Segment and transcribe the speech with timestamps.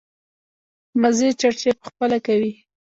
[1.01, 2.53] مزې چړچې په خپله کوي.